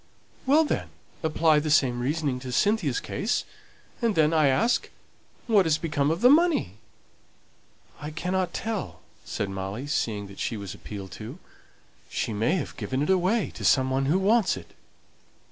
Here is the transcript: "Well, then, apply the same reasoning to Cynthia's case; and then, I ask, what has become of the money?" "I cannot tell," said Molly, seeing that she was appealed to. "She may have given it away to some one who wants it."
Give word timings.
"Well, 0.47 0.63
then, 0.65 0.89
apply 1.21 1.59
the 1.59 1.69
same 1.69 1.99
reasoning 1.99 2.39
to 2.39 2.51
Cynthia's 2.51 2.99
case; 2.99 3.45
and 4.01 4.15
then, 4.15 4.33
I 4.33 4.47
ask, 4.47 4.89
what 5.45 5.67
has 5.67 5.77
become 5.77 6.09
of 6.09 6.21
the 6.21 6.29
money?" 6.31 6.77
"I 7.99 8.09
cannot 8.09 8.51
tell," 8.51 9.01
said 9.25 9.51
Molly, 9.51 9.85
seeing 9.85 10.25
that 10.25 10.39
she 10.39 10.57
was 10.57 10.73
appealed 10.73 11.11
to. 11.21 11.37
"She 12.09 12.33
may 12.33 12.55
have 12.55 12.75
given 12.77 13.03
it 13.03 13.11
away 13.11 13.51
to 13.53 13.63
some 13.63 13.91
one 13.91 14.07
who 14.07 14.17
wants 14.17 14.57
it." 14.57 14.71